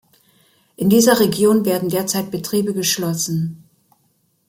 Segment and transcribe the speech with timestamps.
[0.77, 3.69] In dieser Region werden derzeit Betriebe geschlossen.